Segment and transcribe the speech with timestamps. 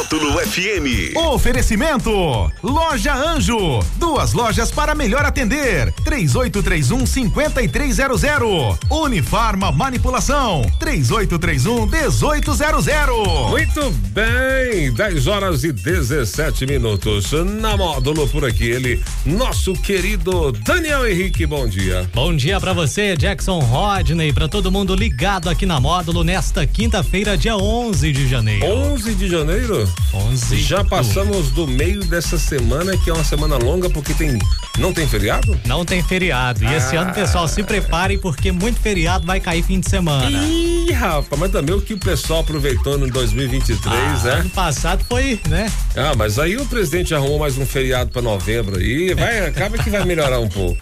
[0.00, 1.14] Módulo FM.
[1.14, 3.80] Oferecimento: Loja Anjo.
[3.96, 5.92] Duas lojas para melhor atender.
[6.04, 8.78] 3831 5300.
[8.90, 10.62] Unifarma Manipulação.
[10.78, 13.50] 3831 1800.
[13.50, 17.30] Muito bem, 10 horas e 17 minutos.
[17.60, 22.08] Na módulo por aqui, ele, nosso querido Daniel Henrique, bom dia.
[22.14, 27.36] Bom dia para você, Jackson Rodney, para todo mundo ligado aqui na módulo nesta quinta-feira,
[27.36, 28.64] dia 11 de janeiro.
[28.66, 29.89] 11 de janeiro?
[30.12, 30.60] 11.
[30.60, 34.38] Já passamos do meio dessa semana, que é uma semana longa, porque tem.
[34.78, 35.58] Não tem feriado?
[35.66, 36.64] Não tem feriado.
[36.64, 36.76] E ah.
[36.76, 40.30] esse ano, pessoal, se preparem, porque muito feriado vai cair fim de semana.
[40.30, 44.32] Ih, rapaz, mas também o que o pessoal aproveitou no 2023, ah, né?
[44.40, 45.70] Ano passado foi, né?
[45.96, 49.90] Ah, mas aí o presidente arrumou mais um feriado para novembro aí, vai, acaba que
[49.90, 50.78] vai melhorar um pouco,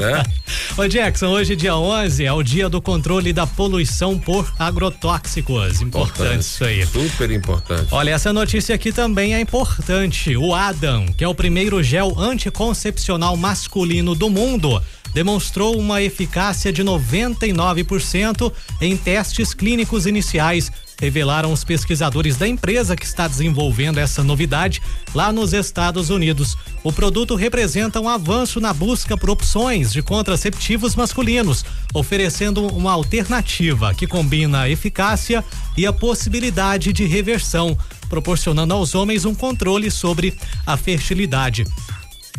[0.00, 0.22] né?
[0.76, 5.80] Ô Jackson, hoje dia 11 é o dia do controle da poluição por agrotóxicos.
[5.80, 6.86] Importante isso aí.
[6.86, 7.86] Super importante.
[7.90, 10.36] Olha, essa notícia aqui também é importante.
[10.36, 14.82] O Adam, que é o primeiro gel anticoncepcional masculino do mundo,
[15.16, 23.04] demonstrou uma eficácia de 99% em testes clínicos iniciais revelaram os pesquisadores da empresa que
[23.04, 24.80] está desenvolvendo essa novidade
[25.14, 26.56] lá nos Estados Unidos.
[26.82, 33.94] O produto representa um avanço na busca por opções de contraceptivos masculinos, oferecendo uma alternativa
[33.94, 35.44] que combina a eficácia
[35.76, 37.76] e a possibilidade de reversão,
[38.08, 40.34] proporcionando aos homens um controle sobre
[40.66, 41.64] a fertilidade.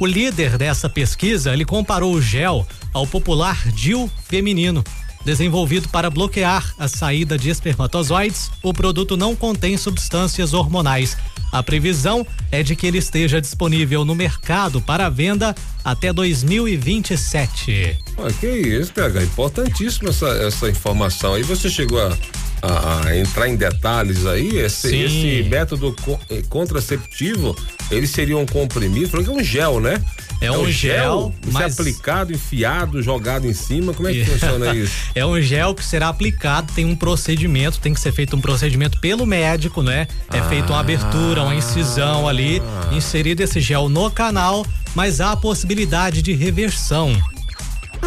[0.00, 4.84] O líder dessa pesquisa, ele comparou o gel ao popular DIL feminino
[5.24, 11.16] Desenvolvido para bloquear a saída de espermatozoides, o produto não contém substâncias hormonais.
[11.50, 17.98] A previsão é de que ele esteja disponível no mercado para venda até 2027.
[18.18, 21.34] Ah, que isso, PH, importantíssima essa, essa informação.
[21.34, 22.16] Aí você chegou a,
[22.62, 25.94] a, a entrar em detalhes aí, esse, esse método
[26.30, 27.56] eh, contraceptivo,
[27.90, 30.02] ele seria um comprimido, falou que é um gel, né?
[30.40, 31.78] É, é um, um gel, gel mas...
[31.78, 33.92] aplicado, enfiado, jogado em cima.
[33.92, 34.92] Como é que funciona isso?
[35.14, 39.00] É um gel que será aplicado, tem um procedimento, tem que ser feito um procedimento
[39.00, 40.06] pelo médico, né?
[40.32, 40.48] É ah.
[40.48, 44.64] feita uma abertura, uma incisão ali, inserido esse gel no canal,
[44.94, 47.16] mas há a possibilidade de reversão.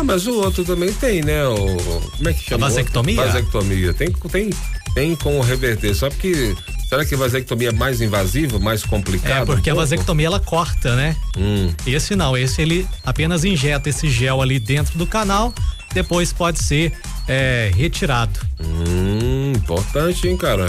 [0.02, 1.46] Ah, mas o outro também tem, né?
[1.46, 1.56] O,
[2.18, 2.66] como é que chama?
[2.66, 3.24] A vasectomia?
[3.24, 3.94] Vasectomia.
[3.94, 4.50] Tem, tem,
[4.96, 6.56] tem como reverter, só porque
[6.90, 9.44] Será que a vasectomia é mais invasiva, mais complicada?
[9.44, 11.16] É, porque um a vasectomia ela corta, né?
[11.38, 11.72] Hum.
[11.88, 15.54] Esse não, esse ele apenas injeta esse gel ali dentro do canal,
[15.94, 16.92] depois pode ser
[17.30, 18.38] é, retirado.
[18.60, 20.66] Hum, importante, hein, cara?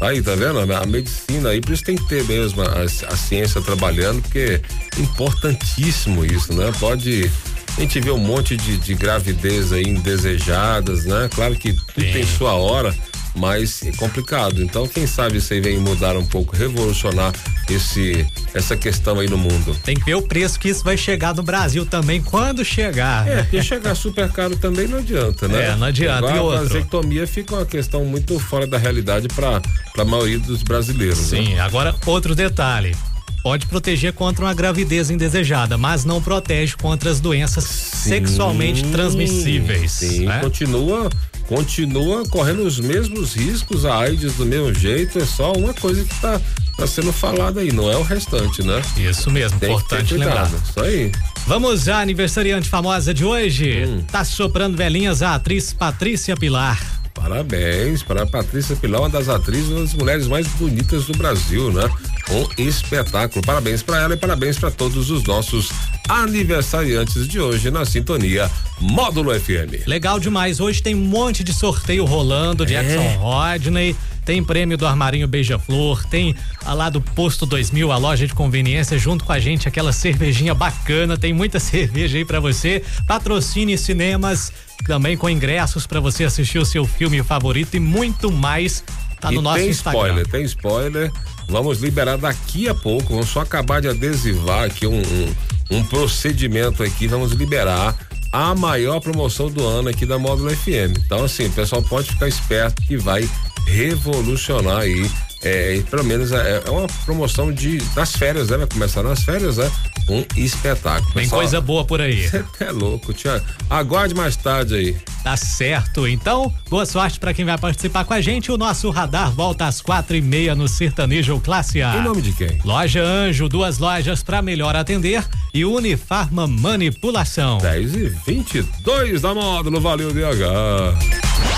[0.00, 0.58] Aí, tá vendo?
[0.58, 4.60] A medicina aí, por isso tem que ter mesmo a, a ciência trabalhando, porque
[4.96, 6.72] é importantíssimo isso, né?
[6.80, 7.30] Pode
[7.76, 11.28] a gente vê um monte de, de gravidez aí indesejadas, né?
[11.32, 12.94] Claro que tudo tem sua hora,
[13.34, 14.62] mas é complicado.
[14.62, 17.32] Então, quem sabe isso aí vem mudar um pouco, revolucionar
[17.68, 19.76] esse essa questão aí no mundo.
[19.84, 23.28] Tem que ver o preço que isso vai chegar no Brasil também quando chegar.
[23.28, 25.68] É, porque chegar super caro também não adianta, né?
[25.68, 26.28] É, não adianta.
[26.28, 29.62] Agora, a vasectomia fica uma questão muito fora da realidade para
[29.96, 31.30] a maioria dos brasileiros.
[31.30, 31.38] Né?
[31.38, 31.60] Sim, né?
[31.60, 32.94] agora outro detalhe
[33.42, 39.92] pode proteger contra uma gravidez indesejada, mas não protege contra as doenças sim, sexualmente transmissíveis.
[39.92, 40.40] Sim, né?
[40.40, 41.10] continua
[41.50, 46.14] continua correndo os mesmos riscos, a AIDS do mesmo jeito, é só uma coisa que
[46.14, 46.40] está
[46.76, 48.80] tá sendo falada aí, não é o restante, né?
[48.96, 50.48] Isso mesmo, Tem importante lembrar.
[50.48, 51.10] Isso aí.
[51.48, 53.84] Vamos à aniversariante famosa de hoje.
[53.84, 54.04] Hum.
[54.12, 57.00] Tá soprando velhinhas a atriz Patrícia Pilar.
[57.12, 61.72] Parabéns para a Patrícia Pilar, uma das atrizes, uma das mulheres mais bonitas do Brasil,
[61.72, 61.82] né?
[62.28, 63.44] Um espetáculo.
[63.44, 65.70] Parabéns para ela e parabéns para todos os nossos
[66.08, 68.50] aniversariantes de hoje na sintonia
[68.80, 69.86] Módulo FM.
[69.86, 70.60] Legal demais.
[70.60, 73.14] Hoje tem um monte de sorteio rolando, Jackson é.
[73.16, 78.34] Rodney tem prêmio do Armarinho Beija-Flor, tem a lá do Posto 2000, a loja de
[78.34, 82.80] conveniência, junto com a gente, aquela cervejinha bacana, tem muita cerveja aí para você.
[83.06, 84.52] Patrocine Cinemas,
[84.86, 88.84] também com ingressos para você assistir o seu filme favorito e muito mais.
[89.20, 90.00] Tá no e nosso tem Instagram.
[90.00, 91.12] Spoiler, tem spoiler.
[91.48, 93.14] Vamos liberar daqui a pouco.
[93.14, 95.34] Vamos só acabar de adesivar aqui um, um,
[95.70, 97.06] um procedimento aqui.
[97.06, 97.96] Vamos liberar
[98.32, 100.96] a maior promoção do ano aqui da Módulo FM.
[101.04, 103.28] Então, assim, o pessoal pode ficar esperto que vai
[103.66, 105.10] revolucionar aí
[105.42, 108.58] é, pelo menos é, é, uma promoção de das férias, né?
[108.58, 109.70] Vai começar nas férias, né?
[110.08, 111.12] Um espetáculo.
[111.12, 112.28] Tem Pessoal, coisa boa por aí.
[112.28, 113.44] Você é louco, Tiago.
[113.68, 114.96] Aguarde mais tarde aí.
[115.22, 116.06] Tá certo.
[116.06, 118.50] Então, boa sorte para quem vai participar com a gente.
[118.50, 121.96] O nosso radar volta às quatro e meia no Sertanejo Classe A.
[121.96, 122.58] Em nome de quem?
[122.64, 127.58] Loja Anjo, duas lojas para melhor atender e Unifarma Manipulação.
[127.58, 131.49] 10 e 22 da módulo, valeu DH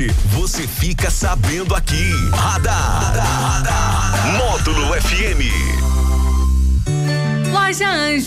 [0.00, 2.10] acontece, você fica sabendo aqui.
[2.32, 3.12] Radar.
[4.38, 5.42] Módulo FM.
[7.52, 8.18] Loja Anjo.